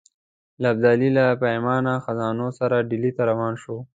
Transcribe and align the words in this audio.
ابدالي 0.71 1.09
له 1.17 1.25
پرېمانه 1.41 1.93
خزانو 2.05 2.47
سره 2.59 2.75
ډهلي 2.89 3.11
ته 3.17 3.21
روان 3.31 3.53
شو. 3.61 3.77